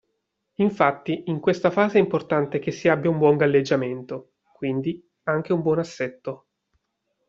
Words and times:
Infatti, 0.55 1.25
in 1.27 1.39
questa 1.39 1.69
fase 1.69 1.99
è 1.99 2.01
importante 2.01 2.57
che 2.57 2.71
si 2.71 2.87
abbia 2.87 3.11
un 3.11 3.19
buon 3.19 3.37
galleggiamento 3.37 4.31
(quindi 4.51 4.99
anche 5.25 5.53
un 5.53 5.61
buon 5.61 5.77
assetto). 5.77 6.47